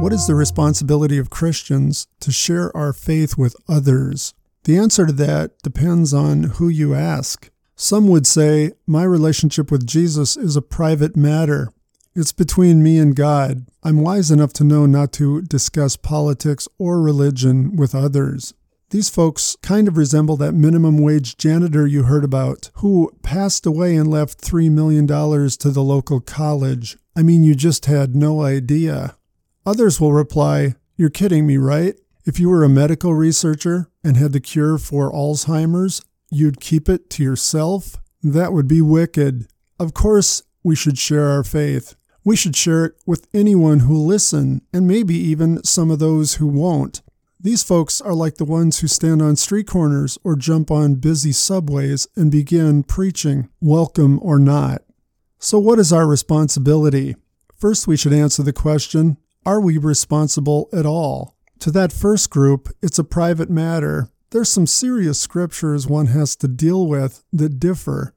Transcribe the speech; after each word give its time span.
What 0.00 0.12
is 0.12 0.28
the 0.28 0.36
responsibility 0.36 1.18
of 1.18 1.28
Christians 1.28 2.06
to 2.20 2.30
share 2.30 2.74
our 2.76 2.92
faith 2.92 3.36
with 3.36 3.56
others? 3.68 4.32
The 4.62 4.78
answer 4.78 5.06
to 5.06 5.12
that 5.14 5.58
depends 5.64 6.14
on 6.14 6.44
who 6.44 6.68
you 6.68 6.94
ask. 6.94 7.50
Some 7.74 8.06
would 8.06 8.24
say, 8.24 8.74
My 8.86 9.02
relationship 9.02 9.72
with 9.72 9.88
Jesus 9.88 10.36
is 10.36 10.54
a 10.54 10.62
private 10.62 11.16
matter. 11.16 11.72
It's 12.14 12.30
between 12.30 12.80
me 12.80 12.98
and 12.98 13.16
God. 13.16 13.66
I'm 13.82 14.00
wise 14.00 14.30
enough 14.30 14.52
to 14.54 14.64
know 14.64 14.86
not 14.86 15.12
to 15.14 15.42
discuss 15.42 15.96
politics 15.96 16.68
or 16.78 17.02
religion 17.02 17.74
with 17.74 17.92
others. 17.92 18.54
These 18.90 19.10
folks 19.10 19.56
kind 19.62 19.88
of 19.88 19.96
resemble 19.96 20.36
that 20.36 20.52
minimum 20.52 20.98
wage 20.98 21.36
janitor 21.36 21.88
you 21.88 22.04
heard 22.04 22.24
about, 22.24 22.70
who 22.74 23.10
passed 23.24 23.66
away 23.66 23.96
and 23.96 24.08
left 24.08 24.40
$3 24.40 24.70
million 24.70 25.08
to 25.08 25.70
the 25.70 25.82
local 25.82 26.20
college. 26.20 26.96
I 27.16 27.22
mean, 27.22 27.42
you 27.42 27.56
just 27.56 27.86
had 27.86 28.14
no 28.14 28.42
idea. 28.42 29.16
Others 29.68 30.00
will 30.00 30.14
reply, 30.14 30.76
You're 30.96 31.10
kidding 31.10 31.46
me, 31.46 31.58
right? 31.58 31.94
If 32.24 32.40
you 32.40 32.48
were 32.48 32.64
a 32.64 32.70
medical 32.70 33.12
researcher 33.12 33.90
and 34.02 34.16
had 34.16 34.32
the 34.32 34.40
cure 34.40 34.78
for 34.78 35.12
Alzheimer's, 35.12 36.00
you'd 36.30 36.58
keep 36.58 36.88
it 36.88 37.10
to 37.10 37.22
yourself? 37.22 38.00
That 38.22 38.54
would 38.54 38.66
be 38.66 38.80
wicked. 38.80 39.46
Of 39.78 39.92
course, 39.92 40.42
we 40.64 40.74
should 40.74 40.96
share 40.96 41.28
our 41.28 41.44
faith. 41.44 41.96
We 42.24 42.34
should 42.34 42.56
share 42.56 42.86
it 42.86 42.94
with 43.04 43.28
anyone 43.34 43.80
who'll 43.80 44.06
listen, 44.06 44.62
and 44.72 44.88
maybe 44.88 45.14
even 45.14 45.62
some 45.64 45.90
of 45.90 45.98
those 45.98 46.36
who 46.36 46.46
won't. 46.46 47.02
These 47.38 47.62
folks 47.62 48.00
are 48.00 48.14
like 48.14 48.36
the 48.36 48.46
ones 48.46 48.78
who 48.78 48.86
stand 48.86 49.20
on 49.20 49.36
street 49.36 49.66
corners 49.66 50.16
or 50.24 50.34
jump 50.34 50.70
on 50.70 50.94
busy 50.94 51.32
subways 51.32 52.08
and 52.16 52.32
begin 52.32 52.84
preaching, 52.84 53.50
welcome 53.60 54.18
or 54.22 54.38
not. 54.38 54.80
So, 55.38 55.58
what 55.58 55.78
is 55.78 55.92
our 55.92 56.06
responsibility? 56.06 57.16
First, 57.54 57.86
we 57.86 57.98
should 57.98 58.14
answer 58.14 58.42
the 58.42 58.54
question 58.54 59.18
are 59.48 59.62
we 59.62 59.78
responsible 59.78 60.68
at 60.74 60.84
all? 60.84 61.34
To 61.60 61.70
that 61.70 61.90
first 61.90 62.28
group, 62.28 62.68
it's 62.82 62.98
a 62.98 63.02
private 63.02 63.48
matter. 63.48 64.10
There's 64.28 64.50
some 64.50 64.66
serious 64.66 65.18
scriptures 65.18 65.86
one 65.86 66.08
has 66.08 66.36
to 66.36 66.48
deal 66.48 66.86
with 66.86 67.24
that 67.32 67.58
differ. 67.58 68.12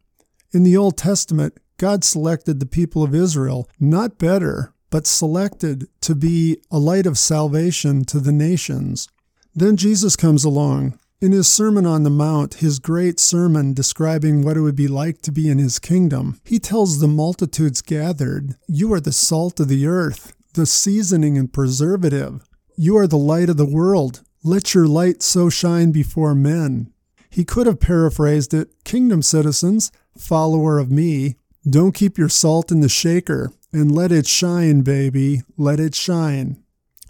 In 0.51 0.63
the 0.63 0.75
Old 0.75 0.97
Testament, 0.97 1.57
God 1.77 2.03
selected 2.03 2.59
the 2.59 2.65
people 2.65 3.01
of 3.01 3.15
Israel, 3.15 3.69
not 3.79 4.17
better, 4.17 4.73
but 4.89 5.07
selected 5.07 5.87
to 6.01 6.15
be 6.15 6.57
a 6.69 6.77
light 6.77 7.05
of 7.05 7.17
salvation 7.17 8.03
to 8.05 8.19
the 8.19 8.33
nations. 8.33 9.07
Then 9.55 9.77
Jesus 9.77 10.17
comes 10.17 10.43
along. 10.43 10.99
In 11.21 11.31
his 11.31 11.47
Sermon 11.47 11.85
on 11.85 12.03
the 12.03 12.09
Mount, 12.09 12.55
his 12.55 12.77
great 12.77 13.21
sermon 13.21 13.73
describing 13.73 14.41
what 14.41 14.57
it 14.57 14.61
would 14.61 14.75
be 14.75 14.89
like 14.89 15.21
to 15.21 15.31
be 15.31 15.49
in 15.49 15.59
his 15.59 15.79
kingdom, 15.79 16.41
he 16.43 16.59
tells 16.59 16.99
the 16.99 17.07
multitudes 17.07 17.81
gathered, 17.81 18.57
You 18.67 18.91
are 18.91 18.99
the 18.99 19.13
salt 19.13 19.61
of 19.61 19.69
the 19.69 19.87
earth 19.87 20.33
the 20.53 20.65
seasoning 20.65 21.37
and 21.37 21.51
preservative. 21.51 22.47
You 22.75 22.97
are 22.97 23.07
the 23.07 23.17
light 23.17 23.49
of 23.49 23.57
the 23.57 23.65
world. 23.65 24.21
Let 24.43 24.73
your 24.73 24.87
light 24.87 25.21
so 25.21 25.49
shine 25.49 25.91
before 25.91 26.35
men. 26.35 26.91
He 27.29 27.45
could 27.45 27.67
have 27.67 27.79
paraphrased 27.79 28.53
it 28.53 28.69
Kingdom 28.83 29.21
citizens, 29.21 29.91
follower 30.17 30.79
of 30.79 30.91
me, 30.91 31.35
don't 31.69 31.93
keep 31.93 32.17
your 32.17 32.29
salt 32.29 32.71
in 32.71 32.81
the 32.81 32.89
shaker, 32.89 33.51
and 33.71 33.93
let 33.93 34.11
it 34.11 34.25
shine, 34.25 34.81
baby, 34.81 35.43
let 35.57 35.79
it 35.79 35.93
shine. 35.93 36.61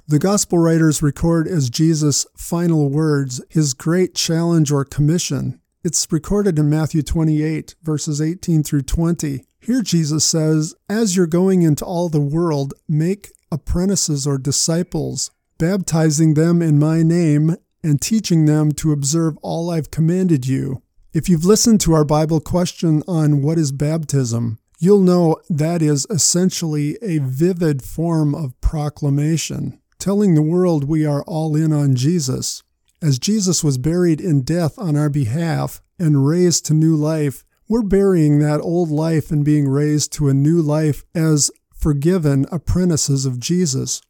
The 0.08 0.20
Gospel 0.20 0.58
writers 0.58 1.02
record 1.02 1.48
as 1.48 1.70
Jesus' 1.70 2.26
final 2.36 2.90
words 2.90 3.42
his 3.50 3.74
great 3.74 4.14
challenge 4.14 4.70
or 4.70 4.84
commission. 4.84 5.62
It's 5.86 6.06
recorded 6.12 6.60
in 6.60 6.70
Matthew 6.70 7.02
28, 7.02 7.76
verses 7.82 8.20
18 8.20 8.62
through 8.64 8.82
20. 8.82 9.46
Here 9.64 9.84
Jesus 9.84 10.26
says, 10.26 10.74
As 10.90 11.16
you're 11.16 11.28
going 11.28 11.62
into 11.62 11.86
all 11.86 12.10
the 12.10 12.20
world, 12.20 12.74
make 12.90 13.32
apprentices 13.52 14.26
or 14.26 14.40
disciples, 14.40 15.30
baptizing 15.60 16.34
them 16.34 16.64
in 16.64 16.80
my 16.80 17.04
name 17.04 17.56
and 17.84 18.02
teaching 18.02 18.46
them 18.46 18.72
to 18.72 18.92
observe 18.92 19.38
all 19.44 19.70
I've 19.70 19.92
commanded 19.92 20.48
you. 20.48 20.82
If 21.14 21.30
you've 21.30 21.46
listened 21.46 21.80
to 21.82 21.94
our 21.94 22.04
Bible 22.04 22.40
question 22.40 23.04
on 23.08 23.44
what 23.44 23.60
is 23.60 23.72
baptism, 23.72 24.58
you'll 24.80 25.02
know 25.02 25.38
that 25.48 25.84
is 25.84 26.08
essentially 26.10 26.98
a 27.04 27.20
vivid 27.20 27.84
form 27.84 28.34
of 28.34 28.60
proclamation, 28.62 29.80
telling 30.00 30.34
the 30.34 30.42
world 30.42 30.86
we 30.86 31.06
are 31.06 31.22
all 31.24 31.56
in 31.56 31.72
on 31.72 31.94
Jesus. 31.96 32.64
As 33.00 33.20
Jesus 33.20 33.64
was 33.64 33.78
buried 33.78 34.20
in 34.22 34.42
death 34.42 34.80
on 34.80 34.98
our 34.98 35.10
behalf 35.10 35.84
and 36.00 36.26
raised 36.26 36.66
to 36.66 36.74
new 36.74 36.96
life, 36.96 37.44
we're 37.72 37.82
burying 37.82 38.40
that 38.40 38.60
old 38.60 38.90
life 38.92 39.32
and 39.32 39.46
being 39.46 39.66
raised 39.66 40.12
to 40.12 40.28
a 40.28 40.34
new 40.34 40.62
life 40.62 41.06
as 41.16 41.50
forgiven 41.74 42.46
apprentices 42.52 43.26
of 43.26 43.40
Jesus. 43.40 44.02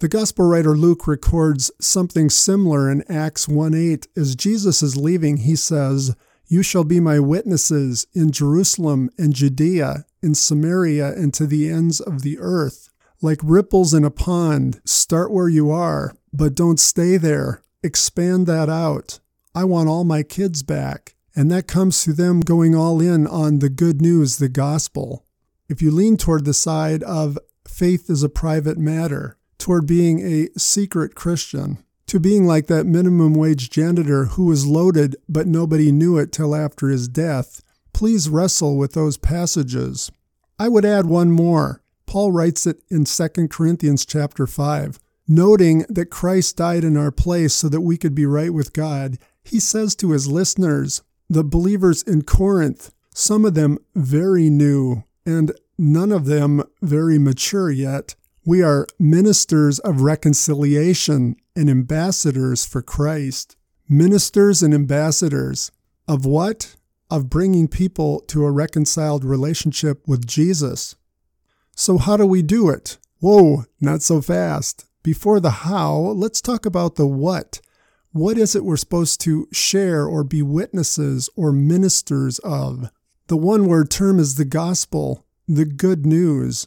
The 0.00 0.08
gospel 0.08 0.44
writer 0.44 0.76
Luke 0.76 1.06
records 1.06 1.70
something 1.80 2.28
similar 2.28 2.90
in 2.90 3.10
Acts 3.10 3.48
1:8 3.48 4.06
as 4.18 4.36
Jesus 4.36 4.82
is 4.82 4.98
leaving 4.98 5.38
he 5.38 5.56
says, 5.56 6.14
"You 6.46 6.62
shall 6.62 6.84
be 6.84 7.00
my 7.00 7.18
witnesses 7.18 8.06
in 8.12 8.32
Jerusalem 8.32 9.08
and 9.16 9.32
Judea, 9.32 10.04
in 10.22 10.34
Samaria 10.34 11.14
and 11.14 11.32
to 11.32 11.46
the 11.46 11.70
ends 11.70 12.00
of 12.00 12.20
the 12.20 12.38
earth." 12.38 12.90
Like 13.22 13.40
ripples 13.42 13.94
in 13.94 14.04
a 14.04 14.10
pond, 14.10 14.82
start 14.84 15.32
where 15.32 15.48
you 15.48 15.70
are, 15.70 16.14
but 16.34 16.54
don't 16.54 16.78
stay 16.78 17.16
there. 17.16 17.62
Expand 17.82 18.46
that 18.46 18.68
out. 18.68 19.20
I 19.54 19.64
want 19.64 19.88
all 19.88 20.04
my 20.04 20.22
kids 20.22 20.62
back. 20.62 21.15
And 21.36 21.50
that 21.50 21.68
comes 21.68 22.02
through 22.02 22.14
them 22.14 22.40
going 22.40 22.74
all 22.74 23.00
in 23.00 23.26
on 23.26 23.58
the 23.58 23.68
good 23.68 24.00
news, 24.00 24.38
the 24.38 24.48
gospel. 24.48 25.22
If 25.68 25.82
you 25.82 25.90
lean 25.90 26.16
toward 26.16 26.46
the 26.46 26.54
side 26.54 27.02
of 27.02 27.38
faith 27.68 28.08
is 28.08 28.22
a 28.22 28.30
private 28.30 28.78
matter, 28.78 29.36
toward 29.58 29.86
being 29.86 30.20
a 30.20 30.48
secret 30.58 31.14
Christian, 31.14 31.78
to 32.06 32.18
being 32.18 32.46
like 32.46 32.68
that 32.68 32.86
minimum 32.86 33.34
wage 33.34 33.68
janitor 33.68 34.26
who 34.26 34.46
was 34.46 34.66
loaded 34.66 35.16
but 35.28 35.46
nobody 35.46 35.92
knew 35.92 36.16
it 36.16 36.32
till 36.32 36.54
after 36.54 36.88
his 36.88 37.06
death, 37.06 37.62
please 37.92 38.30
wrestle 38.30 38.78
with 38.78 38.92
those 38.92 39.18
passages. 39.18 40.10
I 40.58 40.68
would 40.68 40.84
add 40.84 41.06
one 41.06 41.30
more. 41.32 41.82
Paul 42.06 42.32
writes 42.32 42.66
it 42.66 42.82
in 42.88 43.04
2 43.04 43.48
Corinthians 43.48 44.06
chapter 44.06 44.46
5. 44.46 44.98
Noting 45.28 45.84
that 45.88 46.06
Christ 46.06 46.56
died 46.56 46.84
in 46.84 46.96
our 46.96 47.10
place 47.10 47.52
so 47.52 47.68
that 47.68 47.80
we 47.80 47.98
could 47.98 48.14
be 48.14 48.24
right 48.24 48.54
with 48.54 48.72
God, 48.72 49.18
he 49.44 49.58
says 49.58 49.94
to 49.96 50.12
his 50.12 50.28
listeners, 50.28 51.02
the 51.28 51.44
believers 51.44 52.02
in 52.02 52.22
Corinth, 52.22 52.92
some 53.14 53.44
of 53.44 53.54
them 53.54 53.78
very 53.94 54.50
new 54.50 55.04
and 55.24 55.52
none 55.78 56.12
of 56.12 56.26
them 56.26 56.62
very 56.82 57.18
mature 57.18 57.70
yet, 57.70 58.14
we 58.44 58.62
are 58.62 58.86
ministers 58.98 59.80
of 59.80 60.02
reconciliation 60.02 61.36
and 61.56 61.68
ambassadors 61.68 62.64
for 62.64 62.80
Christ. 62.80 63.56
Ministers 63.88 64.62
and 64.62 64.72
ambassadors 64.72 65.72
of 66.06 66.24
what? 66.24 66.76
Of 67.10 67.28
bringing 67.28 67.66
people 67.68 68.20
to 68.28 68.44
a 68.44 68.50
reconciled 68.50 69.24
relationship 69.24 70.06
with 70.06 70.26
Jesus. 70.26 70.94
So, 71.74 71.98
how 71.98 72.16
do 72.16 72.26
we 72.26 72.42
do 72.42 72.68
it? 72.70 72.98
Whoa, 73.20 73.64
not 73.80 74.02
so 74.02 74.20
fast. 74.20 74.86
Before 75.02 75.40
the 75.40 75.50
how, 75.50 75.96
let's 75.96 76.40
talk 76.40 76.66
about 76.66 76.96
the 76.96 77.06
what. 77.06 77.60
What 78.16 78.38
is 78.38 78.56
it 78.56 78.64
we're 78.64 78.78
supposed 78.78 79.20
to 79.20 79.46
share 79.52 80.06
or 80.06 80.24
be 80.24 80.40
witnesses 80.40 81.28
or 81.36 81.52
ministers 81.52 82.38
of? 82.38 82.90
The 83.26 83.36
one 83.36 83.66
word 83.68 83.90
term 83.90 84.18
is 84.18 84.36
the 84.36 84.46
gospel, 84.46 85.26
the 85.46 85.66
good 85.66 86.06
news. 86.06 86.66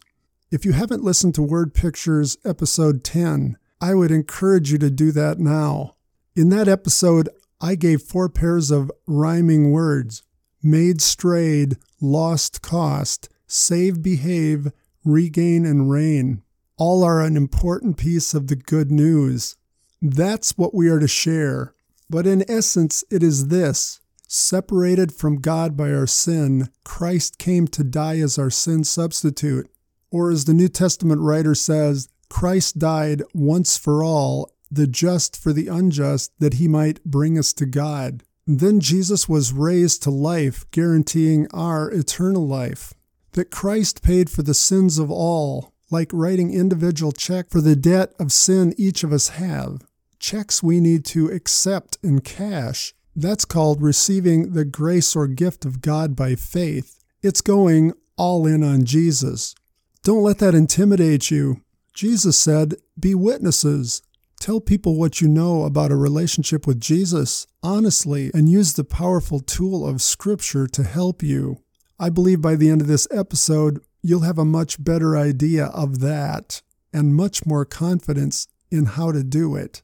If 0.52 0.64
you 0.64 0.74
haven't 0.74 1.04
listened 1.04 1.34
to 1.34 1.42
Word 1.42 1.74
Pictures 1.74 2.38
episode 2.46 3.04
10, 3.04 3.58
I 3.82 3.96
would 3.96 4.12
encourage 4.12 4.72
you 4.72 4.78
to 4.78 4.92
do 4.92 5.12
that 5.14 5.40
now. 5.40 5.96
In 6.36 6.50
that 6.50 6.68
episode, 6.68 7.30
I 7.60 7.74
gave 7.74 8.04
four 8.04 8.30
pairs 8.30 8.70
of 8.70 8.92
rhyming 9.08 9.72
words 9.72 10.22
made 10.62 11.02
strayed, 11.02 11.78
lost 12.00 12.62
cost, 12.62 13.28
save 13.48 14.04
behave, 14.04 14.72
regain, 15.04 15.66
and 15.66 15.90
reign. 15.90 16.44
All 16.78 17.04
are 17.04 17.22
an 17.22 17.36
important 17.36 17.98
piece 17.98 18.36
of 18.36 18.50
the 18.50 18.56
good 18.56 18.92
news. 18.92 19.56
That's 20.02 20.58
what 20.58 20.74
we 20.74 20.90
are 20.90 21.00
to 21.00 21.08
share. 21.08 21.74
But 22.10 22.26
in 22.26 22.50
essence, 22.50 23.04
it 23.12 23.22
is 23.22 23.48
this 23.48 24.00
separated 24.32 25.12
from 25.12 25.42
God 25.42 25.76
by 25.76 25.92
our 25.92 26.06
sin, 26.06 26.70
Christ 26.84 27.40
came 27.40 27.68
to 27.70 27.84
die 27.84 28.20
as 28.20 28.38
our 28.38 28.52
sin 28.52 28.84
substitute. 28.84 29.68
Or 30.12 30.32
as 30.32 30.46
the 30.46 30.54
New 30.54 30.68
Testament 30.68 31.22
writer 31.22 31.56
says, 31.56 32.10
Christ 32.30 32.78
died 32.78 33.24
once 33.34 33.76
for 33.76 34.04
all, 34.04 34.52
the 34.70 34.86
just 34.86 35.36
for 35.36 35.52
the 35.52 35.68
unjust, 35.68 36.32
that 36.40 36.56
he 36.56 36.68
might 36.68 37.04
bring 37.04 37.40
us 37.40 37.54
to 37.54 37.66
God. 37.66 38.24
Then 38.46 38.80
Jesus 38.80 39.28
was 39.28 39.52
raised 39.52 40.04
to 40.04 40.12
life, 40.12 40.64
guaranteeing 40.72 41.48
our 41.52 41.92
eternal 41.92 42.48
life. 42.48 42.94
That 43.34 43.52
Christ 43.52 44.04
paid 44.04 44.30
for 44.30 44.44
the 44.44 44.54
sins 44.54 45.00
of 45.00 45.10
all, 45.10 45.74
like 45.90 46.10
writing 46.14 46.54
individual 46.54 47.12
check 47.12 47.50
for 47.50 47.62
the 47.62 47.76
debt 47.76 48.14
of 48.20 48.32
sin 48.32 48.76
each 48.78 49.04
of 49.04 49.12
us 49.12 49.30
have 49.30 49.82
checks 50.20 50.62
we 50.62 50.80
need 50.80 51.06
to 51.06 51.28
accept 51.28 51.98
in 52.04 52.22
cash. 52.22 52.94
That's 53.16 53.46
called 53.46 53.82
receiving 53.82 54.54
the 54.54 54.66
grace 54.66 55.16
or 55.16 55.28
gift 55.28 55.66
of 55.66 55.82
God 55.82 56.16
by 56.16 56.36
faith. 56.36 57.04
It's 57.22 57.42
going 57.42 57.94
all 58.18 58.46
in 58.46 58.64
on 58.64 58.86
Jesus. 58.86 59.56
Don't 60.04 60.24
let 60.24 60.40
that 60.40 60.56
intimidate 60.56 61.32
you. 61.32 61.62
Jesus 61.94 62.38
said, 62.38 62.76
Be 63.00 63.14
witnesses. 63.16 64.02
Tell 64.40 64.62
people 64.62 64.96
what 64.96 65.20
you 65.20 65.28
know 65.28 65.64
about 65.64 65.92
a 65.92 65.98
relationship 65.98 66.66
with 66.66 66.80
Jesus 66.80 67.46
honestly 67.62 68.32
and 68.34 68.50
use 68.50 68.74
the 68.74 68.86
powerful 68.86 69.42
tool 69.42 69.86
of 69.86 70.02
Scripture 70.02 70.66
to 70.68 70.84
help 70.84 71.22
you. 71.22 71.58
I 72.00 72.10
believe 72.10 72.42
by 72.42 72.56
the 72.56 72.70
end 72.70 72.80
of 72.80 72.88
this 72.88 73.08
episode, 73.12 73.82
you'll 74.02 74.22
have 74.22 74.38
a 74.38 74.46
much 74.46 74.82
better 74.82 75.18
idea 75.18 75.66
of 75.66 76.00
that 76.00 76.62
and 76.94 77.16
much 77.16 77.46
more 77.46 77.66
confidence 77.66 78.48
in 78.72 78.86
how 78.86 79.12
to 79.12 79.24
do 79.24 79.56
it. 79.58 79.82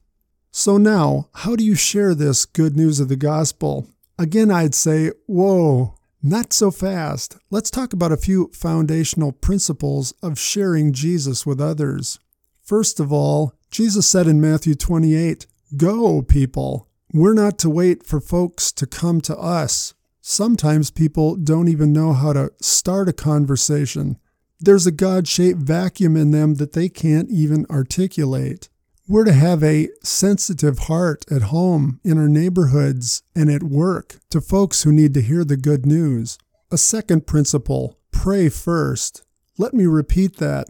So, 0.57 0.77
now, 0.77 1.27
how 1.33 1.57
do 1.57 1.65
you 1.65 1.75
share 1.75 2.15
this 2.15 2.45
good 2.45 2.77
news 2.77 3.01
of 3.01 3.09
the 3.09 3.17
gospel? 3.17 3.89
Again, 4.17 4.49
I'd 4.49 4.73
say, 4.73 5.11
whoa, 5.25 5.95
not 6.23 6.53
so 6.53 6.71
fast. 6.71 7.35
Let's 7.51 7.69
talk 7.69 7.91
about 7.91 8.13
a 8.13 8.17
few 8.17 8.49
foundational 8.53 9.33
principles 9.33 10.13
of 10.23 10.39
sharing 10.39 10.93
Jesus 10.93 11.45
with 11.45 11.59
others. 11.59 12.19
First 12.63 13.01
of 13.01 13.11
all, 13.11 13.51
Jesus 13.69 14.07
said 14.07 14.27
in 14.27 14.39
Matthew 14.39 14.75
28, 14.75 15.45
Go, 15.75 16.21
people. 16.21 16.87
We're 17.11 17.33
not 17.33 17.57
to 17.59 17.69
wait 17.69 18.05
for 18.05 18.21
folks 18.21 18.71
to 18.71 18.87
come 18.87 19.19
to 19.21 19.35
us. 19.35 19.93
Sometimes 20.21 20.89
people 20.89 21.35
don't 21.35 21.67
even 21.67 21.91
know 21.91 22.13
how 22.13 22.31
to 22.31 22.53
start 22.61 23.09
a 23.09 23.13
conversation. 23.13 24.17
There's 24.61 24.87
a 24.87 24.91
God 24.91 25.27
shaped 25.27 25.59
vacuum 25.59 26.15
in 26.15 26.31
them 26.31 26.55
that 26.55 26.71
they 26.71 26.87
can't 26.87 27.29
even 27.29 27.65
articulate. 27.69 28.69
We're 29.07 29.25
to 29.25 29.33
have 29.33 29.63
a 29.63 29.89
sensitive 30.01 30.79
heart 30.79 31.25
at 31.29 31.43
home, 31.43 31.99
in 32.03 32.17
our 32.17 32.27
neighborhoods, 32.27 33.21
and 33.35 33.51
at 33.51 33.61
work 33.61 34.15
to 34.31 34.41
folks 34.41 34.81
who 34.81 34.91
need 34.91 35.13
to 35.13 35.21
hear 35.21 35.45
the 35.45 35.57
good 35.57 35.85
news. 35.85 36.39
A 36.71 36.77
second 36.79 37.27
principle 37.27 37.99
pray 38.09 38.49
first. 38.49 39.23
Let 39.59 39.75
me 39.75 39.85
repeat 39.85 40.37
that 40.37 40.69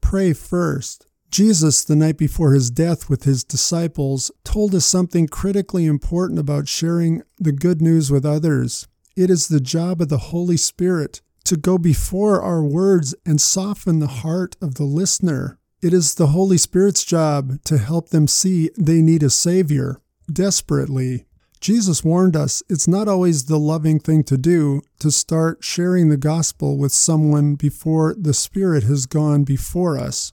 pray 0.00 0.32
first. 0.32 1.06
Jesus, 1.30 1.84
the 1.84 1.94
night 1.94 2.18
before 2.18 2.54
his 2.54 2.70
death 2.70 3.08
with 3.08 3.22
his 3.22 3.44
disciples, 3.44 4.32
told 4.42 4.74
us 4.74 4.84
something 4.84 5.28
critically 5.28 5.86
important 5.86 6.40
about 6.40 6.66
sharing 6.66 7.22
the 7.38 7.52
good 7.52 7.80
news 7.80 8.10
with 8.10 8.26
others. 8.26 8.88
It 9.14 9.30
is 9.30 9.46
the 9.46 9.60
job 9.60 10.00
of 10.00 10.08
the 10.08 10.18
Holy 10.18 10.56
Spirit 10.56 11.20
to 11.44 11.56
go 11.56 11.78
before 11.78 12.42
our 12.42 12.64
words 12.64 13.14
and 13.24 13.40
soften 13.40 14.00
the 14.00 14.08
heart 14.08 14.56
of 14.60 14.74
the 14.74 14.84
listener. 14.84 15.60
It 15.82 15.92
is 15.92 16.14
the 16.14 16.28
Holy 16.28 16.56
Spirit's 16.56 17.04
job 17.04 17.62
to 17.64 17.76
help 17.76 18.08
them 18.08 18.26
see 18.26 18.70
they 18.78 19.02
need 19.02 19.22
a 19.22 19.28
Savior 19.28 20.00
desperately. 20.32 21.26
Jesus 21.60 22.02
warned 22.02 22.34
us 22.34 22.62
it's 22.68 22.88
not 22.88 23.08
always 23.08 23.44
the 23.44 23.58
loving 23.58 24.00
thing 24.00 24.24
to 24.24 24.38
do 24.38 24.80
to 25.00 25.10
start 25.10 25.62
sharing 25.62 26.08
the 26.08 26.16
gospel 26.16 26.78
with 26.78 26.92
someone 26.92 27.56
before 27.56 28.14
the 28.18 28.32
Spirit 28.32 28.84
has 28.84 29.04
gone 29.04 29.44
before 29.44 29.98
us. 29.98 30.32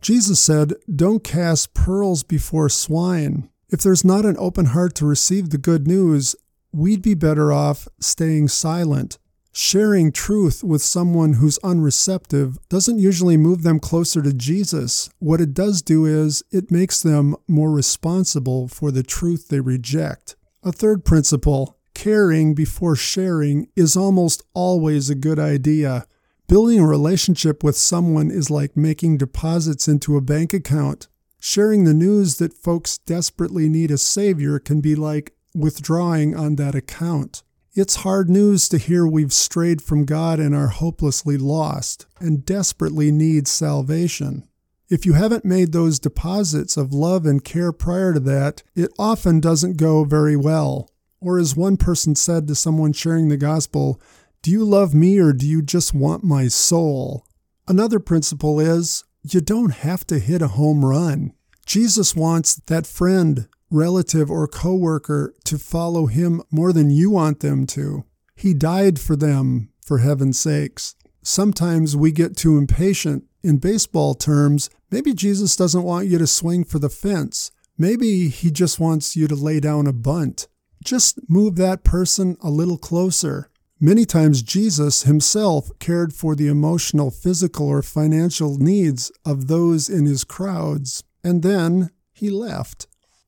Jesus 0.00 0.38
said, 0.38 0.74
Don't 0.94 1.24
cast 1.24 1.74
pearls 1.74 2.22
before 2.22 2.68
swine. 2.68 3.48
If 3.70 3.82
there's 3.82 4.04
not 4.04 4.24
an 4.24 4.36
open 4.38 4.66
heart 4.66 4.94
to 4.96 5.06
receive 5.06 5.50
the 5.50 5.58
good 5.58 5.88
news, 5.88 6.36
we'd 6.72 7.02
be 7.02 7.14
better 7.14 7.52
off 7.52 7.88
staying 7.98 8.48
silent. 8.48 9.18
Sharing 9.56 10.10
truth 10.10 10.64
with 10.64 10.82
someone 10.82 11.34
who's 11.34 11.60
unreceptive 11.62 12.58
doesn't 12.68 12.98
usually 12.98 13.36
move 13.36 13.62
them 13.62 13.78
closer 13.78 14.20
to 14.20 14.32
Jesus. 14.32 15.10
What 15.20 15.40
it 15.40 15.54
does 15.54 15.80
do 15.80 16.06
is 16.06 16.42
it 16.50 16.72
makes 16.72 17.00
them 17.00 17.36
more 17.46 17.70
responsible 17.70 18.66
for 18.66 18.90
the 18.90 19.04
truth 19.04 19.46
they 19.46 19.60
reject. 19.60 20.34
A 20.64 20.72
third 20.72 21.04
principle 21.04 21.78
caring 21.94 22.56
before 22.56 22.96
sharing 22.96 23.68
is 23.76 23.96
almost 23.96 24.42
always 24.54 25.08
a 25.08 25.14
good 25.14 25.38
idea. 25.38 26.08
Building 26.48 26.80
a 26.80 26.86
relationship 26.88 27.62
with 27.62 27.76
someone 27.76 28.32
is 28.32 28.50
like 28.50 28.76
making 28.76 29.18
deposits 29.18 29.86
into 29.86 30.16
a 30.16 30.20
bank 30.20 30.52
account. 30.52 31.06
Sharing 31.38 31.84
the 31.84 31.94
news 31.94 32.38
that 32.38 32.58
folks 32.58 32.98
desperately 32.98 33.68
need 33.68 33.92
a 33.92 33.98
savior 33.98 34.58
can 34.58 34.80
be 34.80 34.96
like 34.96 35.32
withdrawing 35.54 36.34
on 36.34 36.56
that 36.56 36.74
account. 36.74 37.44
It's 37.76 37.96
hard 37.96 38.30
news 38.30 38.68
to 38.68 38.78
hear 38.78 39.04
we've 39.04 39.32
strayed 39.32 39.82
from 39.82 40.04
God 40.04 40.38
and 40.38 40.54
are 40.54 40.68
hopelessly 40.68 41.36
lost 41.36 42.06
and 42.20 42.46
desperately 42.46 43.10
need 43.10 43.48
salvation. 43.48 44.48
If 44.88 45.04
you 45.04 45.14
haven't 45.14 45.44
made 45.44 45.72
those 45.72 45.98
deposits 45.98 46.76
of 46.76 46.92
love 46.92 47.26
and 47.26 47.42
care 47.42 47.72
prior 47.72 48.14
to 48.14 48.20
that, 48.20 48.62
it 48.76 48.92
often 48.96 49.40
doesn't 49.40 49.76
go 49.76 50.04
very 50.04 50.36
well. 50.36 50.88
Or, 51.20 51.40
as 51.40 51.56
one 51.56 51.76
person 51.76 52.14
said 52.14 52.46
to 52.46 52.54
someone 52.54 52.92
sharing 52.92 53.28
the 53.28 53.36
gospel, 53.36 54.00
Do 54.42 54.52
you 54.52 54.64
love 54.64 54.94
me 54.94 55.18
or 55.18 55.32
do 55.32 55.44
you 55.44 55.60
just 55.60 55.92
want 55.92 56.22
my 56.22 56.46
soul? 56.46 57.26
Another 57.66 57.98
principle 57.98 58.60
is 58.60 59.02
you 59.24 59.40
don't 59.40 59.72
have 59.72 60.06
to 60.06 60.20
hit 60.20 60.42
a 60.42 60.48
home 60.48 60.84
run. 60.84 61.32
Jesus 61.66 62.14
wants 62.14 62.54
that 62.66 62.86
friend 62.86 63.48
relative, 63.74 64.30
or 64.30 64.46
coworker 64.46 65.34
to 65.44 65.58
follow 65.58 66.06
him 66.06 66.42
more 66.50 66.72
than 66.72 66.90
you 66.90 67.10
want 67.10 67.40
them 67.40 67.66
to. 67.66 68.04
He 68.36 68.54
died 68.54 68.98
for 68.98 69.16
them, 69.16 69.68
for 69.84 69.98
heaven's 69.98 70.38
sakes. 70.38 70.94
Sometimes 71.22 71.96
we 71.96 72.12
get 72.12 72.36
too 72.36 72.56
impatient. 72.56 73.24
In 73.42 73.58
baseball 73.58 74.14
terms, 74.14 74.70
maybe 74.90 75.12
Jesus 75.12 75.56
doesn't 75.56 75.82
want 75.82 76.06
you 76.06 76.18
to 76.18 76.26
swing 76.26 76.64
for 76.64 76.78
the 76.78 76.88
fence. 76.88 77.50
Maybe 77.76 78.28
he 78.28 78.50
just 78.50 78.78
wants 78.78 79.16
you 79.16 79.26
to 79.28 79.34
lay 79.34 79.60
down 79.60 79.86
a 79.86 79.92
bunt. 79.92 80.48
Just 80.84 81.18
move 81.28 81.56
that 81.56 81.82
person 81.82 82.36
a 82.42 82.50
little 82.50 82.78
closer. 82.78 83.50
Many 83.80 84.04
times, 84.04 84.42
Jesus 84.42 85.02
himself 85.02 85.70
cared 85.78 86.12
for 86.14 86.34
the 86.34 86.46
emotional, 86.46 87.10
physical, 87.10 87.68
or 87.68 87.82
financial 87.82 88.56
needs 88.56 89.10
of 89.24 89.48
those 89.48 89.88
in 89.88 90.06
his 90.06 90.24
crowds, 90.24 91.02
and 91.22 91.42
then 91.42 91.90
he 92.12 92.30
left. 92.30 92.86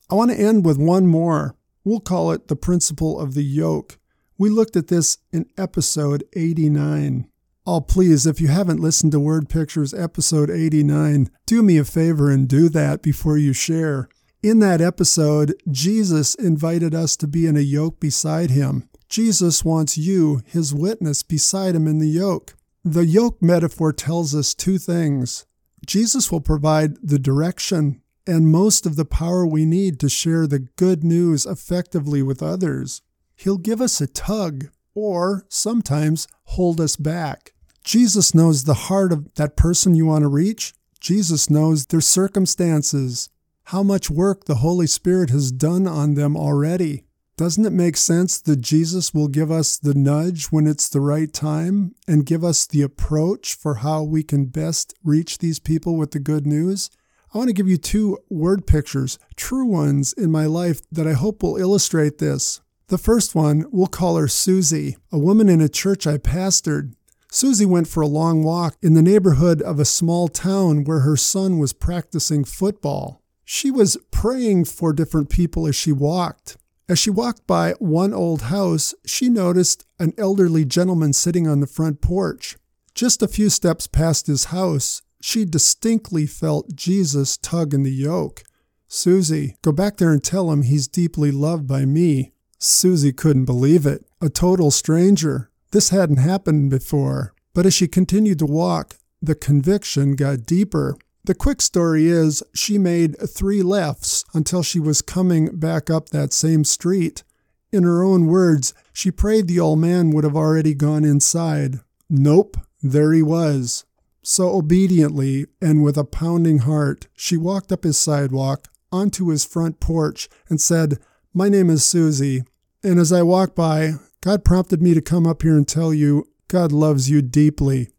I 0.09 0.15
want 0.15 0.31
to 0.31 0.39
end 0.39 0.65
with 0.65 0.79
one 0.79 1.09
more. 1.09 1.57
We'll 1.83 2.01
call 2.01 2.31
it 2.31 2.47
the 2.47 2.55
principle 2.55 3.19
of 3.19 3.35
the 3.35 3.43
yoke. 3.43 3.99
We 4.39 4.51
looked 4.51 4.77
at 4.77 4.87
this 4.87 5.19
in 5.33 5.47
episode 5.59 6.23
89. 6.35 7.27
Oh, 7.67 7.81
please, 7.81 8.25
if 8.25 8.41
you 8.41 8.47
haven't 8.47 8.81
listened 8.81 9.11
to 9.13 9.21
Word 9.21 9.49
Pictures 9.49 9.93
episode 9.93 10.49
89, 10.49 11.29
do 11.45 11.61
me 11.61 11.79
a 11.79 11.85
favor 11.85 12.31
and 12.31 12.49
do 12.49 12.69
that 12.69 13.03
before 13.03 13.37
you 13.37 13.53
share. 13.53 14.09
In 14.45 14.61
that 14.61 14.81
episode, 14.81 15.55
Jesus 15.73 16.37
invited 16.37 16.95
us 16.95 17.17
to 17.17 17.27
be 17.27 17.47
in 17.47 17.57
a 17.57 17.61
yoke 17.61 17.99
beside 17.99 18.51
him. 18.51 18.89
Jesus 19.09 19.65
wants 19.65 19.99
you, 19.99 20.41
his 20.47 20.73
witness, 20.73 21.25
beside 21.25 21.75
him 21.75 21.89
in 21.89 21.99
the 21.99 22.09
yoke. 22.09 22.55
The 22.85 23.07
yoke 23.07 23.43
metaphor 23.43 23.93
tells 23.93 24.37
us 24.37 24.55
two 24.55 24.79
things. 24.79 25.47
Jesus 25.85 26.31
will 26.31 26.41
provide 26.41 26.97
the 27.03 27.19
direction 27.19 28.03
and 28.27 28.51
most 28.51 28.87
of 28.87 28.97
the 28.97 29.05
power 29.05 29.47
we 29.47 29.65
need 29.65 30.01
to 30.01 30.09
share 30.09 30.47
the 30.47 30.69
good 30.77 31.05
news 31.05 31.47
effectively 31.47 32.23
with 32.23 32.43
others. 32.43 33.03
He'll 33.37 33.59
give 33.59 33.81
us 33.81 34.01
a 34.01 34.07
tug 34.07 34.69
or 34.95 35.45
sometimes 35.49 36.27
hold 36.45 36.81
us 36.81 36.97
back. 36.97 37.53
Jesus 37.85 38.35
knows 38.35 38.65
the 38.65 38.75
heart 38.75 39.13
of 39.13 39.33
that 39.35 39.57
person 39.57 39.95
you 39.95 40.07
want 40.07 40.23
to 40.23 40.29
reach. 40.29 40.75
Jesus 40.99 41.49
knows 41.49 41.87
their 41.87 42.01
circumstances, 42.01 43.29
how 43.65 43.83
much 43.83 44.11
work 44.11 44.45
the 44.45 44.57
Holy 44.57 44.87
Spirit 44.87 45.31
has 45.31 45.53
done 45.53 45.87
on 45.87 46.15
them 46.15 46.37
already. 46.37 47.05
Doesn't 47.37 47.67
it 47.67 47.73
make 47.73 47.99
sense 47.99 48.41
that 48.41 48.63
Jesus 48.63 49.13
will 49.13 49.29
give 49.29 49.51
us 49.51 49.77
the 49.77 49.93
nudge 49.93 50.47
when 50.47 50.67
it's 50.67 50.89
the 50.89 51.03
right 51.03 51.31
time 51.31 51.95
and 52.09 52.25
give 52.25 52.43
us 52.43 52.67
the 52.67 52.81
approach 52.81 53.55
for 53.55 53.77
how 53.77 54.03
we 54.03 54.23
can 54.23 54.47
best 54.47 54.95
reach 55.05 55.39
these 55.39 55.59
people 55.59 55.97
with 55.97 56.13
the 56.13 56.19
good 56.19 56.47
news? 56.47 56.91
I 57.37 57.39
want 57.39 57.51
to 57.51 57.53
give 57.53 57.69
you 57.69 57.77
two 57.77 58.17
word 58.31 58.67
pictures, 58.67 59.19
true 59.37 59.67
ones 59.67 60.15
in 60.15 60.31
my 60.31 60.47
life 60.47 60.81
that 60.91 61.07
I 61.07 61.13
hope 61.13 61.43
will 61.43 61.59
illustrate 61.59 62.17
this. 62.17 62.63
The 62.87 62.97
first 62.97 63.35
one, 63.35 63.67
we'll 63.71 63.89
call 63.89 64.17
her 64.17 64.27
Susie, 64.27 64.97
a 65.13 65.19
woman 65.19 65.51
in 65.51 65.61
a 65.61 65.69
church 65.69 66.07
I 66.07 66.17
pastored. 66.17 66.95
Susie 67.31 67.67
went 67.67 67.89
for 67.89 68.01
a 68.03 68.07
long 68.07 68.43
walk 68.43 68.79
in 68.81 68.95
the 68.95 69.03
neighborhood 69.03 69.61
of 69.61 69.79
a 69.79 69.85
small 69.85 70.29
town 70.29 70.85
where 70.85 71.01
her 71.01 71.19
son 71.19 71.59
was 71.59 71.75
practicing 71.75 72.43
football. 72.43 73.21
She 73.45 73.71
was 73.71 73.99
praying 74.11 74.65
for 74.65 74.95
different 74.95 75.29
people 75.29 75.67
as 75.67 75.77
she 75.77 75.93
walked. 75.93 76.57
As 76.89 76.99
she 76.99 77.11
walked 77.11 77.47
by 77.47 77.73
one 77.73 78.15
old 78.15 78.45
house, 78.45 78.95
she 79.05 79.29
noticed 79.29 79.85
an 79.99 80.15
elderly 80.17 80.65
gentleman 80.65 81.13
sitting 81.13 81.47
on 81.47 81.61
the 81.61 81.67
front 81.67 82.01
porch. 82.01 82.57
Just 82.95 83.21
a 83.21 83.29
few 83.29 83.51
steps 83.51 83.87
past 83.87 84.27
his 84.27 84.47
house, 84.47 85.03
she 85.27 85.45
distinctly 85.45 86.25
felt 86.25 86.77
Jesus 86.77 87.37
tug 87.37 87.75
in 87.75 87.83
the 87.83 87.91
yoke. 87.91 88.45
Susie, 88.87 89.57
go 89.61 89.73
back 89.73 89.97
there 89.97 90.13
and 90.13 90.23
tell 90.23 90.53
him 90.53 90.63
he's 90.63 90.87
deeply 90.87 91.33
loved 91.33 91.67
by 91.67 91.85
me. 91.85 92.33
Susie 92.61 93.13
couldn't 93.13 93.45
believe 93.45 93.87
it. 93.87 94.07
A 94.21 94.29
total 94.29 94.71
stranger. 94.71 95.51
This 95.73 95.89
hadn't 95.89 96.19
happened 96.19 96.71
before. 96.71 97.35
But 97.55 97.67
as 97.67 97.75
she 97.75 97.89
continued 97.89 98.39
to 98.39 98.47
walk, 98.47 98.99
the 99.21 99.35
conviction 99.35 100.15
got 100.15 100.47
deeper. 100.47 100.97
The 101.25 101.35
quick 101.35 101.61
story 101.61 102.07
is 102.07 102.45
she 102.55 102.79
made 102.79 103.17
three 103.29 103.65
lefts 103.65 104.25
until 104.33 104.63
she 104.63 104.79
was 104.79 105.03
coming 105.03 105.59
back 105.59 105.91
up 105.91 106.11
that 106.11 106.33
same 106.33 106.63
street. 106.63 107.25
In 107.73 107.83
her 107.83 108.05
own 108.05 108.27
words, 108.27 108.75
she 108.93 109.11
prayed 109.11 109.49
the 109.49 109.59
old 109.59 109.81
man 109.81 110.13
would 110.13 110.23
have 110.23 110.37
already 110.37 110.73
gone 110.73 111.05
inside. 111.05 111.81
Nope, 112.09 112.57
there 112.81 113.13
he 113.13 113.23
was. 113.23 113.85
So 114.29 114.57
obediently 114.57 115.47
and 115.63 115.85
with 115.85 115.97
a 115.97 116.03
pounding 116.03 116.59
heart, 116.59 117.07
she 117.15 117.37
walked 117.37 117.71
up 117.71 117.85
his 117.85 117.97
sidewalk 117.97 118.67
onto 118.91 119.29
his 119.29 119.45
front 119.45 119.79
porch 119.79 120.29
and 120.49 120.61
said, 120.61 120.99
My 121.33 121.49
name 121.49 121.71
is 121.71 121.87
Susie. 121.87 122.43
And 122.83 122.99
as 122.99 123.13
I 123.13 123.23
walked 123.23 123.55
by, 123.55 123.93
God 124.23 124.45
prompted 124.45 124.83
me 124.83 124.95
to 124.95 125.01
come 125.01 125.29
up 125.29 125.43
here 125.43 125.57
and 125.57 125.67
tell 125.67 125.95
you 125.95 126.27
God 126.49 126.73
loves 126.73 127.09
you 127.09 127.23
deeply. 127.23 127.91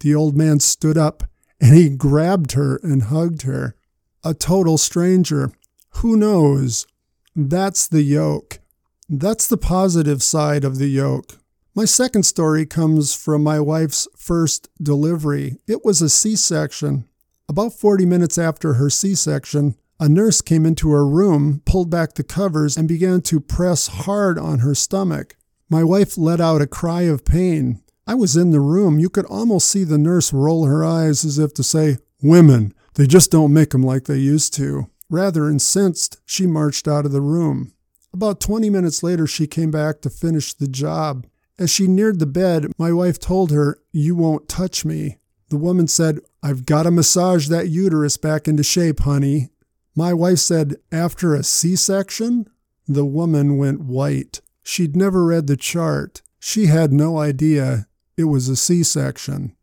The 0.00 0.14
old 0.14 0.36
man 0.36 0.60
stood 0.60 0.98
up 0.98 1.24
and 1.58 1.74
he 1.74 1.88
grabbed 1.88 2.52
her 2.52 2.78
and 2.82 3.04
hugged 3.04 3.42
her. 3.42 3.74
A 4.22 4.34
total 4.34 4.76
stranger. 4.76 5.50
Who 6.02 6.14
knows? 6.14 6.86
That's 7.34 7.88
the 7.88 8.02
yoke. 8.02 8.58
That's 9.08 9.46
the 9.46 9.56
positive 9.56 10.22
side 10.22 10.62
of 10.62 10.76
the 10.76 10.88
yoke. 10.88 11.39
My 11.72 11.84
second 11.84 12.24
story 12.24 12.66
comes 12.66 13.14
from 13.14 13.44
my 13.44 13.60
wife's 13.60 14.08
first 14.16 14.68
delivery. 14.82 15.58
It 15.68 15.84
was 15.84 16.02
a 16.02 16.08
C 16.08 16.34
section. 16.34 17.04
About 17.48 17.74
40 17.74 18.04
minutes 18.06 18.38
after 18.38 18.74
her 18.74 18.90
C 18.90 19.14
section, 19.14 19.76
a 20.00 20.08
nurse 20.08 20.40
came 20.40 20.66
into 20.66 20.90
her 20.90 21.06
room, 21.06 21.62
pulled 21.64 21.88
back 21.88 22.14
the 22.14 22.24
covers, 22.24 22.76
and 22.76 22.88
began 22.88 23.20
to 23.22 23.38
press 23.38 23.86
hard 23.86 24.36
on 24.36 24.58
her 24.58 24.74
stomach. 24.74 25.36
My 25.68 25.84
wife 25.84 26.18
let 26.18 26.40
out 26.40 26.60
a 26.60 26.66
cry 26.66 27.02
of 27.02 27.24
pain. 27.24 27.80
I 28.04 28.14
was 28.14 28.36
in 28.36 28.50
the 28.50 28.58
room. 28.58 28.98
You 28.98 29.08
could 29.08 29.26
almost 29.26 29.68
see 29.68 29.84
the 29.84 29.98
nurse 29.98 30.32
roll 30.32 30.64
her 30.64 30.84
eyes 30.84 31.24
as 31.24 31.38
if 31.38 31.54
to 31.54 31.62
say, 31.62 31.98
Women, 32.20 32.74
they 32.94 33.06
just 33.06 33.30
don't 33.30 33.52
make 33.52 33.72
'em 33.72 33.84
like 33.84 34.06
they 34.06 34.18
used 34.18 34.54
to. 34.54 34.88
Rather 35.08 35.48
incensed, 35.48 36.18
she 36.24 36.48
marched 36.48 36.88
out 36.88 37.06
of 37.06 37.12
the 37.12 37.22
room. 37.22 37.72
About 38.12 38.40
20 38.40 38.68
minutes 38.70 39.04
later, 39.04 39.28
she 39.28 39.46
came 39.46 39.70
back 39.70 40.00
to 40.00 40.10
finish 40.10 40.52
the 40.52 40.66
job. 40.66 41.26
As 41.60 41.68
she 41.68 41.86
neared 41.86 42.18
the 42.18 42.26
bed, 42.26 42.72
my 42.78 42.90
wife 42.90 43.20
told 43.20 43.50
her, 43.50 43.76
You 43.92 44.16
won't 44.16 44.48
touch 44.48 44.86
me. 44.86 45.18
The 45.50 45.58
woman 45.58 45.88
said, 45.88 46.20
I've 46.42 46.64
got 46.64 46.84
to 46.84 46.90
massage 46.90 47.48
that 47.48 47.68
uterus 47.68 48.16
back 48.16 48.48
into 48.48 48.62
shape, 48.62 49.00
honey. 49.00 49.50
My 49.94 50.14
wife 50.14 50.38
said, 50.38 50.76
After 50.90 51.34
a 51.34 51.42
C 51.42 51.76
section? 51.76 52.48
The 52.88 53.04
woman 53.04 53.58
went 53.58 53.82
white. 53.82 54.40
She'd 54.62 54.96
never 54.96 55.22
read 55.22 55.48
the 55.48 55.56
chart. 55.56 56.22
She 56.38 56.66
had 56.66 56.94
no 56.94 57.18
idea 57.18 57.86
it 58.16 58.24
was 58.24 58.48
a 58.48 58.56
C 58.56 58.82
section. 58.82 59.54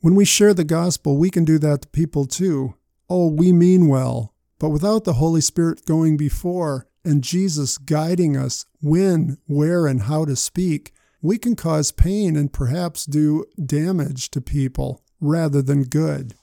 When 0.00 0.14
we 0.14 0.26
share 0.26 0.52
the 0.52 0.62
gospel, 0.62 1.16
we 1.16 1.30
can 1.30 1.46
do 1.46 1.58
that 1.60 1.82
to 1.82 1.88
people 1.88 2.26
too. 2.26 2.74
Oh, 3.08 3.28
we 3.28 3.50
mean 3.50 3.88
well, 3.88 4.34
but 4.58 4.70
without 4.70 5.04
the 5.04 5.14
Holy 5.14 5.40
Spirit 5.40 5.86
going 5.86 6.18
before 6.18 6.86
and 7.02 7.24
Jesus 7.24 7.78
guiding 7.78 8.36
us 8.36 8.66
when, 8.82 9.38
where, 9.46 9.86
and 9.86 10.02
how 10.02 10.26
to 10.26 10.36
speak, 10.36 10.92
we 11.22 11.38
can 11.38 11.56
cause 11.56 11.92
pain 11.92 12.36
and 12.36 12.52
perhaps 12.52 13.06
do 13.06 13.44
damage 13.64 14.30
to 14.30 14.40
people 14.40 15.02
rather 15.20 15.62
than 15.62 15.84
good. 15.84 16.34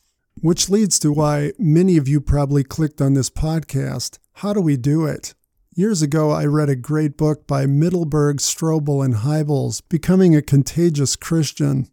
Which 0.42 0.70
leads 0.70 1.00
to 1.00 1.12
why 1.12 1.54
many 1.58 1.98
of 1.98 2.08
you 2.08 2.20
probably 2.20 2.64
clicked 2.64 3.02
on 3.02 3.14
this 3.14 3.30
podcast. 3.30 4.18
How 4.34 4.54
do 4.54 4.62
we 4.62 4.78
do 4.78 5.06
it? 5.06 5.36
Years 5.76 6.02
ago, 6.02 6.32
I 6.32 6.46
read 6.46 6.70
a 6.70 6.76
great 6.76 7.18
book 7.18 7.48
by 7.48 7.66
Mittelberg, 7.66 8.36
Strobel, 8.38 9.04
and 9.04 9.16
Hybels, 9.16 9.82
Becoming 9.90 10.36
a 10.36 10.42
Contagious 10.42 11.16
Christian. 11.16 11.90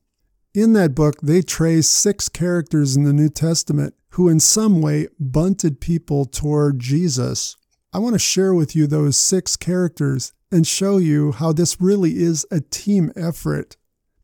In 0.55 0.73
that 0.73 0.95
book, 0.95 1.21
they 1.23 1.43
trace 1.43 1.89
six 1.89 2.29
characters 2.29 2.97
in 2.97 3.05
the 3.05 3.13
New 3.13 3.29
Testament 3.29 3.95
who, 4.11 4.29
in 4.29 4.41
some 4.41 4.83
way, 4.83 5.09
bunted 5.19 5.81
people 5.81 6.25
toward 6.25 6.79
Jesus. 6.81 7.57
I 7.93 7.99
want 7.99 8.15
to 8.15 8.19
share 8.19 8.53
with 8.53 8.75
you 8.75 8.87
those 8.87 9.17
six 9.17 9.57
characters 9.57 10.33
and 10.51 10.67
show 10.67 10.99
you 10.99 11.33
how 11.33 11.53
this 11.53 11.81
really 11.81 12.19
is 12.19 12.47
a 12.51 12.61
team 12.61 13.13
effort 13.17 13.77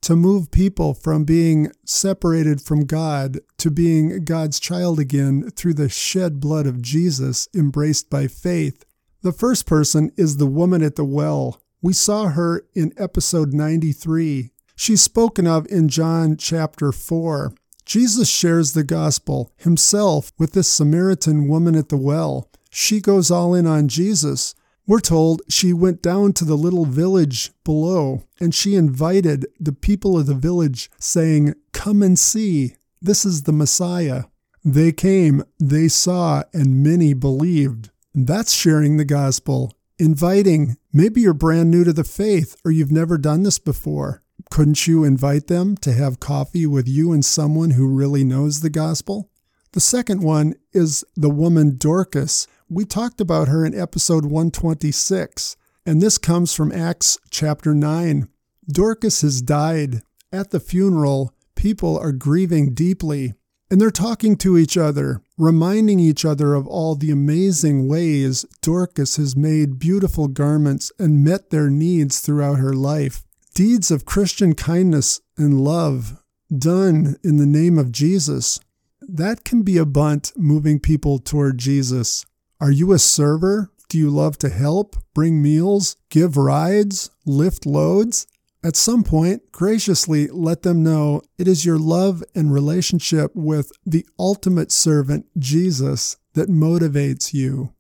to 0.03 0.17
move 0.17 0.51
people 0.51 0.95
from 0.95 1.25
being 1.25 1.73
separated 1.85 2.61
from 2.61 2.85
God 2.85 3.41
to 3.59 3.71
being 3.71 4.25
God's 4.25 4.61
child 4.61 5.01
again 5.01 5.51
through 5.51 5.75
the 5.75 5.89
shed 5.89 6.41
blood 6.41 6.67
of 6.67 6.83
Jesus 6.83 7.49
embraced 7.55 8.09
by 8.09 8.27
faith. 8.27 8.85
The 9.23 9.33
first 9.33 9.67
person 9.67 10.13
is 10.17 10.37
the 10.37 10.47
woman 10.47 10.83
at 10.83 10.97
the 10.97 11.05
well. 11.05 11.61
We 11.83 11.93
saw 11.93 12.29
her 12.29 12.67
in 12.75 12.93
episode 12.97 13.53
93 13.53 14.51
She's 14.79 15.01
spoken 15.01 15.47
of 15.47 15.67
in 15.69 15.89
John 15.89 16.37
chapter 16.37 16.93
4. 16.93 17.55
Jesus 17.87 18.29
shares 18.29 18.73
the 18.73 18.85
gospel 18.85 19.51
himself 19.57 20.33
with 20.39 20.53
this 20.53 20.69
Samaritan 20.69 21.49
woman 21.49 21.75
at 21.75 21.89
the 21.89 21.97
well. 21.97 22.51
She 22.69 23.01
goes 23.01 23.31
all 23.31 23.55
in 23.55 23.67
on 23.67 23.89
Jesus. 23.89 24.55
We're 24.87 25.01
told 25.01 25.43
she 25.49 25.73
went 25.73 26.01
down 26.01 26.33
to 26.35 26.45
the 26.45 26.57
little 26.57 26.85
village 26.85 27.51
below 27.65 28.25
and 28.41 28.55
she 28.55 28.75
invited 28.75 29.47
the 29.59 29.73
people 29.73 30.19
of 30.19 30.27
the 30.27 30.35
village, 30.35 30.91
saying, 30.99 31.55
Come 31.73 32.03
and 32.03 32.19
see, 32.19 32.77
this 33.03 33.25
is 33.25 33.43
the 33.43 33.53
Messiah. 33.53 34.25
They 34.65 34.93
came, 34.93 35.45
they 35.59 35.89
saw, 35.89 36.45
and 36.53 36.83
many 36.83 37.15
believed. 37.15 37.91
That's 38.15 38.55
sharing 38.55 38.97
the 38.97 39.05
gospel, 39.05 39.73
inviting. 39.99 40.77
Maybe 40.93 41.21
you're 41.21 41.35
brand 41.35 41.71
new 41.71 41.85
to 41.85 41.93
the 41.93 42.05
faith 42.05 42.57
or 42.65 42.71
you've 42.71 42.93
never 42.93 43.19
done 43.19 43.43
this 43.43 43.59
before 43.59 44.23
couldn't 44.51 44.87
you 44.87 45.05
invite 45.05 45.49
them 45.49 45.77
to 45.79 45.93
have 45.93 46.21
coffee 46.21 46.67
with 46.67 46.89
you 46.89 47.13
and 47.13 47.25
someone 47.25 47.71
who 47.71 47.87
really 47.87 48.25
knows 48.25 48.61
the 48.61 48.71
gospel? 48.71 49.31
The 49.73 49.81
second 49.81 50.23
one 50.23 50.55
is 50.73 51.05
the 51.17 51.31
woman 51.31 51.77
Dorcas. 51.77 52.47
We 52.69 52.85
talked 52.85 53.21
about 53.21 53.47
her 53.47 53.65
in 53.65 53.79
episode 53.79 54.25
126, 54.25 55.57
and 55.85 56.03
this 56.03 56.19
comes 56.19 56.53
from 56.53 56.73
Acts 56.73 57.17
chapter 57.31 57.75
9. 57.75 58.29
Dorcas 58.69 59.21
has 59.21 59.41
died. 59.41 60.03
At 60.33 60.51
the 60.51 60.59
funeral, 60.59 61.33
people 61.55 61.97
are 61.97 62.11
grieving 62.11 62.75
deeply, 62.75 63.35
and 63.71 63.81
they're 63.81 63.93
talking 63.93 64.37
to 64.39 64.59
each 64.59 64.77
other, 64.77 65.23
reminding 65.39 66.01
each 66.01 66.25
other 66.25 66.55
of 66.55 66.67
all 66.67 66.97
the 66.97 67.13
amazing 67.13 67.87
ways 67.87 68.45
Dorcas 68.63 69.17
has 69.17 69.37
made 69.37 69.79
beautiful 69.79 70.27
garments 70.27 70.91
and 70.99 71.23
met 71.23 71.51
their 71.51 71.71
needs 71.71 72.21
throughout 72.21 72.59
her 72.59 72.73
life 72.73 73.23
deeds 73.57 73.91
of 73.91 74.05
Christian 74.05 74.55
kindness 74.55 75.21
and 75.39 75.63
love 75.63 76.23
done 76.55 77.17
in 77.25 77.39
the 77.39 77.47
name 77.47 77.79
of 77.79 77.91
Jesus, 77.91 78.61
that 79.01 79.45
can 79.45 79.63
be 79.63 79.79
a 79.79 79.87
bunt 79.87 80.33
moving 80.37 80.79
people 80.79 81.19
toward 81.19 81.57
Jesus. 81.57 82.27
Are 82.59 82.71
you 82.71 82.95
a 82.95 82.99
server? 82.99 83.71
Do 83.91 83.99
you 83.99 84.09
love 84.09 84.39
to 84.39 84.49
help, 84.49 84.97
bring 85.13 85.43
meals, 85.43 85.97
give 86.09 86.39
rides, 86.39 87.11
lift 87.27 87.67
loads? 87.67 88.27
At 88.65 88.77
some 88.77 89.05
point, 89.05 89.53
graciously 89.53 90.29
let 90.29 90.63
them 90.63 90.83
know 90.83 91.21
it 91.37 91.47
is 91.49 91.67
your 91.67 91.79
love 91.79 92.25
and 92.35 92.51
relationship 92.51 93.31
with 93.35 93.73
the 93.85 94.07
ultimate 94.19 94.73
servant, 94.73 95.27
Jesus, 95.37 96.17
that 96.33 96.49
motivates 96.49 97.35
you. 97.35 97.75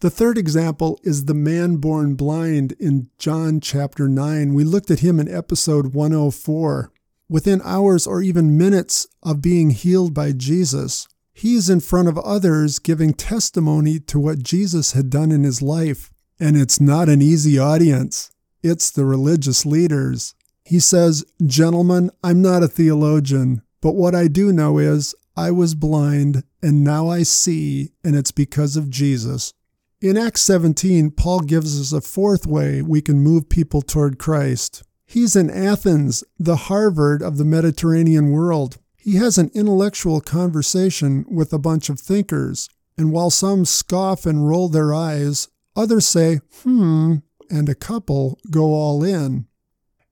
The 0.00 0.08
third 0.08 0.38
example 0.38 0.98
is 1.02 1.26
the 1.26 1.34
man 1.34 1.76
born 1.76 2.14
blind 2.14 2.72
in 2.80 3.10
John 3.18 3.60
chapter 3.60 4.08
9. 4.08 4.54
We 4.54 4.64
looked 4.64 4.90
at 4.90 5.00
him 5.00 5.20
in 5.20 5.28
episode 5.28 5.92
104. 5.92 6.90
Within 7.28 7.60
hours 7.64 8.06
or 8.06 8.22
even 8.22 8.56
minutes 8.56 9.06
of 9.22 9.42
being 9.42 9.70
healed 9.70 10.14
by 10.14 10.32
Jesus, 10.32 11.06
he 11.32 11.54
is 11.54 11.70
in 11.70 11.80
front 11.80 12.08
of 12.08 12.18
others 12.18 12.78
giving 12.78 13.14
testimony 13.14 13.98
to 14.00 14.18
what 14.18 14.42
Jesus 14.42 14.92
had 14.92 15.10
done 15.10 15.32
in 15.32 15.44
his 15.44 15.62
life. 15.62 16.10
And 16.38 16.56
it's 16.56 16.80
not 16.80 17.08
an 17.08 17.22
easy 17.22 17.58
audience, 17.58 18.30
it's 18.62 18.90
the 18.90 19.04
religious 19.04 19.64
leaders. 19.66 20.34
He 20.64 20.78
says, 20.78 21.24
Gentlemen, 21.44 22.10
I'm 22.22 22.40
not 22.40 22.62
a 22.62 22.68
theologian, 22.68 23.62
but 23.80 23.94
what 23.94 24.14
I 24.14 24.28
do 24.28 24.52
know 24.52 24.78
is 24.78 25.14
I 25.36 25.50
was 25.50 25.74
blind 25.74 26.44
and 26.62 26.84
now 26.84 27.08
I 27.08 27.24
see, 27.24 27.92
and 28.04 28.14
it's 28.14 28.30
because 28.30 28.76
of 28.76 28.90
Jesus. 28.90 29.52
In 30.00 30.16
Acts 30.16 30.42
17, 30.42 31.12
Paul 31.12 31.40
gives 31.40 31.80
us 31.80 31.92
a 31.92 32.00
fourth 32.00 32.46
way 32.46 32.82
we 32.82 33.00
can 33.00 33.20
move 33.20 33.48
people 33.48 33.82
toward 33.82 34.18
Christ. 34.18 34.82
He's 35.06 35.36
in 35.36 35.50
Athens, 35.50 36.24
the 36.38 36.56
Harvard 36.56 37.22
of 37.22 37.36
the 37.36 37.44
Mediterranean 37.44 38.30
world. 38.30 38.78
He 39.02 39.16
has 39.16 39.36
an 39.36 39.50
intellectual 39.52 40.20
conversation 40.20 41.24
with 41.28 41.52
a 41.52 41.58
bunch 41.58 41.88
of 41.88 41.98
thinkers, 41.98 42.68
and 42.96 43.10
while 43.10 43.30
some 43.30 43.64
scoff 43.64 44.26
and 44.26 44.48
roll 44.48 44.68
their 44.68 44.94
eyes, 44.94 45.48
others 45.74 46.06
say, 46.06 46.38
hmm, 46.62 47.16
and 47.50 47.68
a 47.68 47.74
couple 47.74 48.38
go 48.48 48.66
all 48.66 49.02
in. 49.02 49.46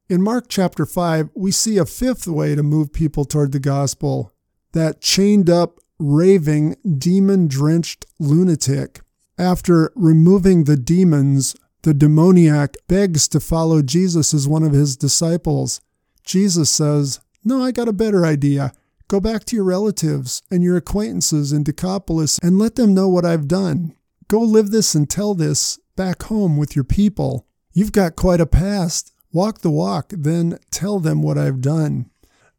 In 0.08 0.22
Mark 0.22 0.46
chapter 0.48 0.86
5, 0.86 1.30
we 1.36 1.52
see 1.52 1.78
a 1.78 1.86
fifth 1.86 2.26
way 2.26 2.56
to 2.56 2.64
move 2.64 2.92
people 2.92 3.24
toward 3.24 3.52
the 3.52 3.60
gospel 3.60 4.32
that 4.72 5.00
chained 5.00 5.48
up, 5.48 5.78
raving, 6.00 6.74
demon 6.98 7.46
drenched 7.46 8.06
lunatic. 8.18 9.02
After 9.38 9.92
removing 9.94 10.64
the 10.64 10.76
demons, 10.76 11.54
the 11.82 11.94
demoniac 11.94 12.76
begs 12.88 13.28
to 13.28 13.38
follow 13.38 13.82
Jesus 13.82 14.34
as 14.34 14.48
one 14.48 14.64
of 14.64 14.72
his 14.72 14.96
disciples. 14.96 15.80
Jesus 16.24 16.70
says, 16.70 17.20
No, 17.44 17.62
I 17.62 17.70
got 17.70 17.86
a 17.86 17.92
better 17.92 18.26
idea. 18.26 18.72
Go 19.10 19.18
back 19.18 19.44
to 19.46 19.56
your 19.56 19.64
relatives 19.64 20.40
and 20.52 20.62
your 20.62 20.76
acquaintances 20.76 21.52
in 21.52 21.64
Decapolis 21.64 22.38
and 22.44 22.60
let 22.60 22.76
them 22.76 22.94
know 22.94 23.08
what 23.08 23.24
I've 23.24 23.48
done. 23.48 23.96
Go 24.28 24.38
live 24.38 24.70
this 24.70 24.94
and 24.94 25.10
tell 25.10 25.34
this 25.34 25.80
back 25.96 26.22
home 26.22 26.56
with 26.56 26.76
your 26.76 26.84
people. 26.84 27.44
You've 27.72 27.90
got 27.90 28.14
quite 28.14 28.40
a 28.40 28.46
past. 28.46 29.12
Walk 29.32 29.62
the 29.62 29.70
walk, 29.70 30.12
then 30.16 30.60
tell 30.70 31.00
them 31.00 31.22
what 31.22 31.36
I've 31.36 31.60
done. 31.60 32.08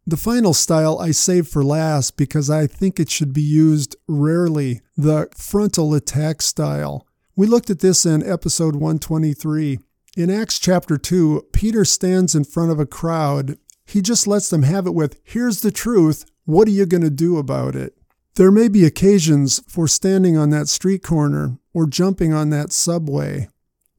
The 0.05 0.17
final 0.17 0.53
style 0.53 0.99
I 0.99 1.11
save 1.11 1.47
for 1.47 1.63
last 1.63 2.17
because 2.17 2.49
I 2.49 2.67
think 2.67 2.99
it 2.99 3.09
should 3.09 3.31
be 3.31 3.41
used 3.41 3.95
rarely 4.09 4.81
the 4.97 5.29
frontal 5.33 5.93
attack 5.93 6.41
style. 6.41 7.07
We 7.33 7.47
looked 7.47 7.69
at 7.69 7.79
this 7.79 8.05
in 8.05 8.29
episode 8.29 8.75
123. 8.75 9.79
In 10.17 10.29
Acts 10.29 10.59
chapter 10.59 10.97
2, 10.97 11.47
Peter 11.53 11.85
stands 11.85 12.35
in 12.35 12.43
front 12.43 12.71
of 12.71 12.79
a 12.81 12.85
crowd. 12.85 13.57
He 13.85 14.01
just 14.01 14.27
lets 14.27 14.49
them 14.49 14.63
have 14.63 14.85
it 14.85 14.93
with, 14.93 15.17
Here's 15.23 15.61
the 15.61 15.71
truth. 15.71 16.25
What 16.45 16.67
are 16.67 16.71
you 16.71 16.85
going 16.85 17.03
to 17.03 17.09
do 17.09 17.37
about 17.37 17.75
it? 17.75 17.97
There 18.35 18.51
may 18.51 18.67
be 18.67 18.85
occasions 18.85 19.61
for 19.67 19.87
standing 19.87 20.37
on 20.37 20.49
that 20.51 20.67
street 20.67 21.03
corner 21.03 21.59
or 21.73 21.85
jumping 21.85 22.33
on 22.33 22.49
that 22.49 22.71
subway, 22.71 23.49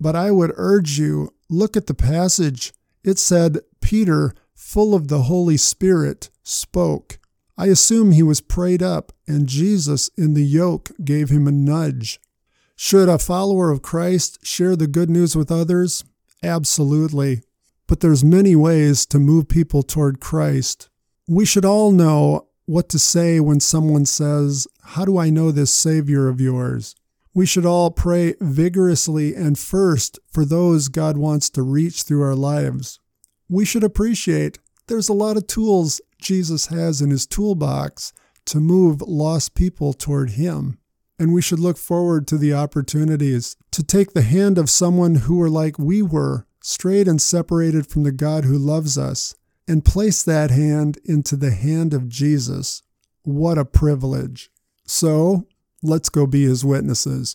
but 0.01 0.17
I 0.17 0.31
would 0.31 0.53
urge 0.57 0.99
you 0.99 1.35
look 1.49 1.77
at 1.77 1.87
the 1.87 1.95
passage. 1.95 2.73
It 3.05 3.19
said, 3.19 3.61
Peter, 3.81 4.35
full 4.55 4.95
of 4.95 5.09
the 5.09 5.23
Holy 5.23 5.57
Spirit, 5.57 6.31
spoke. 6.43 7.19
I 7.57 7.67
assume 7.67 8.11
he 8.11 8.23
was 8.23 8.41
prayed 8.41 8.83
up, 8.83 9.13
and 9.29 9.47
Jesus 9.47 10.11
in 10.17 10.35
the 10.35 10.45
yoke 10.45 10.91
gave 11.05 11.29
him 11.29 11.47
a 11.47 11.53
nudge. 11.53 12.19
Should 12.75 13.09
a 13.09 13.19
follower 13.19 13.71
of 13.71 13.83
Christ 13.83 14.45
share 14.45 14.75
the 14.75 14.87
good 14.87 15.11
news 15.11 15.37
with 15.37 15.53
others? 15.53 16.05
Absolutely. 16.43 17.43
But 17.87 18.01
there's 18.01 18.25
many 18.25 18.57
ways 18.57 19.05
to 19.07 19.19
move 19.19 19.49
people 19.49 19.83
toward 19.83 20.19
Christ. 20.19 20.89
We 21.33 21.47
should 21.47 21.65
all 21.65 21.93
know 21.93 22.49
what 22.67 22.91
to 22.91 22.99
say 22.99 23.41
when 23.41 23.59
someone 23.59 24.05
says, 24.05 24.67
How 24.83 25.07
do 25.07 25.17
I 25.17 25.31
know 25.31 25.51
this 25.51 25.71
Savior 25.71 26.29
of 26.29 26.43
yours? 26.43 26.95
We 27.33 27.47
should 27.47 27.65
all 27.65 27.91
pray 27.91 28.35
vigorously 28.39 29.35
and 29.35 29.59
first 29.59 30.19
for 30.31 30.45
those 30.45 30.89
God 30.89 31.17
wants 31.17 31.49
to 31.49 31.63
reach 31.63 32.03
through 32.03 32.21
our 32.21 32.35
lives. 32.35 33.01
We 33.49 33.65
should 33.65 33.83
appreciate 33.83 34.59
there's 34.89 35.09
a 35.09 35.15
lot 35.15 35.39
of 35.39 35.47
tools 35.47 36.03
Jesus 36.21 36.67
has 36.67 37.01
in 37.01 37.09
his 37.09 37.27
toolbox 37.27 38.13
to 38.45 38.61
move 38.61 39.01
lost 39.01 39.55
people 39.55 39.95
toward 39.95 40.33
Him. 40.33 40.77
And 41.19 41.33
we 41.33 41.41
should 41.41 41.61
look 41.61 41.79
forward 41.79 42.27
to 42.27 42.37
the 42.37 42.53
opportunities 42.53 43.57
to 43.71 43.83
take 43.83 44.13
the 44.13 44.21
hand 44.21 44.59
of 44.59 44.69
someone 44.69 45.15
who 45.15 45.39
were 45.39 45.49
like 45.49 45.79
we 45.79 46.03
were, 46.03 46.47
strayed 46.61 47.09
and 47.09 47.23
separated 47.23 47.87
from 47.87 48.03
the 48.03 48.13
God 48.13 48.45
who 48.45 48.59
loves 48.59 48.99
us, 48.99 49.35
and 49.69 49.85
place 49.85 50.23
that 50.23 50.51
hand 50.51 50.99
into 51.05 51.37
the 51.37 51.51
hand 51.51 51.95
of 51.95 52.09
Jesus. 52.09 52.83
What 53.23 53.59
a 53.59 53.65
privilege. 53.65 54.51
So, 54.85 55.47
let's 55.83 56.09
go 56.09 56.27
be 56.27 56.45
his 56.45 56.65
witnesses. 56.65 57.35